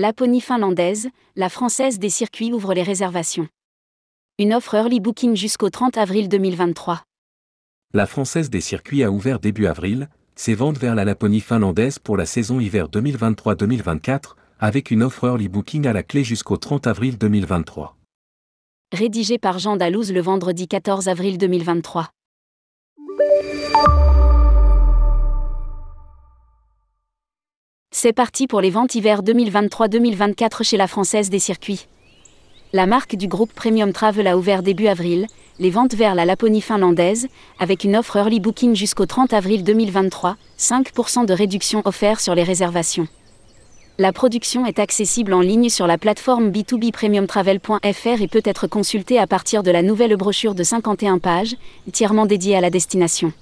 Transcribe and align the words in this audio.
Laponie 0.00 0.40
finlandaise, 0.40 1.08
la 1.34 1.48
française 1.48 1.98
des 1.98 2.08
circuits 2.08 2.52
ouvre 2.52 2.72
les 2.72 2.84
réservations. 2.84 3.48
Une 4.38 4.54
offre 4.54 4.76
early 4.76 5.00
booking 5.00 5.34
jusqu'au 5.34 5.70
30 5.70 5.98
avril 5.98 6.28
2023. 6.28 7.02
La 7.94 8.06
française 8.06 8.48
des 8.48 8.60
circuits 8.60 9.02
a 9.02 9.10
ouvert 9.10 9.40
début 9.40 9.66
avril, 9.66 10.08
ses 10.36 10.54
ventes 10.54 10.78
vers 10.78 10.94
la 10.94 11.04
Laponie 11.04 11.40
finlandaise 11.40 11.98
pour 11.98 12.16
la 12.16 12.26
saison 12.26 12.60
hiver 12.60 12.86
2023-2024, 12.90 14.36
avec 14.60 14.92
une 14.92 15.02
offre 15.02 15.24
early 15.24 15.48
booking 15.48 15.88
à 15.88 15.92
la 15.92 16.04
clé 16.04 16.22
jusqu'au 16.22 16.58
30 16.58 16.86
avril 16.86 17.18
2023. 17.18 17.96
Rédigé 18.92 19.38
par 19.38 19.58
Jean 19.58 19.76
Dalouse 19.76 20.12
le 20.12 20.20
vendredi 20.20 20.68
14 20.68 21.08
avril 21.08 21.38
2023. 21.38 22.08
C'est 28.00 28.12
parti 28.12 28.46
pour 28.46 28.60
les 28.60 28.70
ventes 28.70 28.94
hiver 28.94 29.24
2023-2024 29.24 30.62
chez 30.62 30.76
la 30.76 30.86
Française 30.86 31.30
des 31.30 31.40
Circuits. 31.40 31.88
La 32.72 32.86
marque 32.86 33.16
du 33.16 33.26
groupe 33.26 33.52
Premium 33.52 33.92
Travel 33.92 34.28
a 34.28 34.38
ouvert 34.38 34.62
début 34.62 34.86
avril 34.86 35.26
les 35.58 35.70
ventes 35.70 35.96
vers 35.96 36.14
la 36.14 36.24
Laponie 36.24 36.60
finlandaise, 36.60 37.26
avec 37.58 37.82
une 37.82 37.96
offre 37.96 38.14
early 38.14 38.38
booking 38.38 38.76
jusqu'au 38.76 39.04
30 39.04 39.32
avril 39.32 39.64
2023, 39.64 40.36
5% 40.56 41.26
de 41.26 41.32
réduction 41.32 41.82
offerte 41.86 42.20
sur 42.20 42.36
les 42.36 42.44
réservations. 42.44 43.08
La 43.98 44.12
production 44.12 44.64
est 44.64 44.78
accessible 44.78 45.34
en 45.34 45.40
ligne 45.40 45.68
sur 45.68 45.88
la 45.88 45.98
plateforme 45.98 46.50
B2B 46.50 46.92
premiumtravel.fr 46.92 48.22
et 48.22 48.28
peut 48.28 48.42
être 48.44 48.68
consultée 48.68 49.18
à 49.18 49.26
partir 49.26 49.64
de 49.64 49.72
la 49.72 49.82
nouvelle 49.82 50.14
brochure 50.14 50.54
de 50.54 50.62
51 50.62 51.18
pages, 51.18 51.56
entièrement 51.88 52.26
dédiée 52.26 52.54
à 52.54 52.60
la 52.60 52.70
destination. 52.70 53.32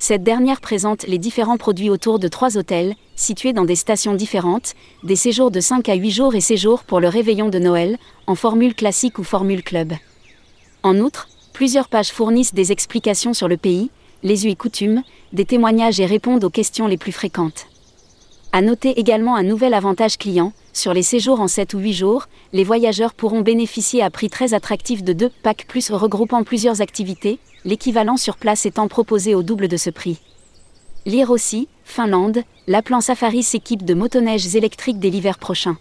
Cette 0.00 0.22
dernière 0.22 0.60
présente 0.60 1.06
les 1.08 1.18
différents 1.18 1.56
produits 1.56 1.90
autour 1.90 2.20
de 2.20 2.28
trois 2.28 2.56
hôtels, 2.56 2.94
situés 3.16 3.52
dans 3.52 3.64
des 3.64 3.74
stations 3.74 4.14
différentes, 4.14 4.74
des 5.02 5.16
séjours 5.16 5.50
de 5.50 5.60
5 5.60 5.88
à 5.88 5.94
8 5.94 6.10
jours 6.10 6.34
et 6.36 6.40
séjours 6.40 6.84
pour 6.84 7.00
le 7.00 7.08
réveillon 7.08 7.48
de 7.48 7.58
Noël, 7.58 7.98
en 8.28 8.36
formule 8.36 8.74
classique 8.74 9.18
ou 9.18 9.24
formule 9.24 9.64
club. 9.64 9.92
En 10.84 10.98
outre, 10.98 11.28
plusieurs 11.52 11.88
pages 11.88 12.12
fournissent 12.12 12.54
des 12.54 12.70
explications 12.70 13.34
sur 13.34 13.48
le 13.48 13.56
pays, 13.56 13.90
les 14.22 14.46
us 14.46 14.52
et 14.52 14.56
coutumes, 14.56 15.02
des 15.32 15.44
témoignages 15.44 15.98
et 15.98 16.06
répondent 16.06 16.44
aux 16.44 16.50
questions 16.50 16.86
les 16.86 16.96
plus 16.96 17.12
fréquentes. 17.12 17.66
À 18.58 18.60
noter 18.60 18.98
également 18.98 19.36
un 19.36 19.44
nouvel 19.44 19.72
avantage 19.72 20.18
client, 20.18 20.52
sur 20.72 20.92
les 20.92 21.04
séjours 21.04 21.40
en 21.40 21.46
7 21.46 21.74
ou 21.74 21.78
8 21.78 21.92
jours, 21.92 22.26
les 22.52 22.64
voyageurs 22.64 23.14
pourront 23.14 23.42
bénéficier 23.42 24.02
à 24.02 24.10
prix 24.10 24.28
très 24.28 24.52
attractif 24.52 25.04
de 25.04 25.12
deux 25.12 25.30
packs 25.44 25.64
plus 25.68 25.92
regroupant 25.92 26.42
plusieurs 26.42 26.80
activités, 26.80 27.38
l'équivalent 27.64 28.16
sur 28.16 28.36
place 28.36 28.66
étant 28.66 28.88
proposé 28.88 29.36
au 29.36 29.44
double 29.44 29.68
de 29.68 29.76
ce 29.76 29.90
prix. 29.90 30.18
Lire 31.06 31.30
aussi, 31.30 31.68
Finlande, 31.84 32.42
l'appelant 32.66 33.00
Safari 33.00 33.44
s'équipe 33.44 33.84
de 33.84 33.94
motoneiges 33.94 34.56
électriques 34.56 34.98
dès 34.98 35.10
l'hiver 35.10 35.38
prochain. 35.38 35.76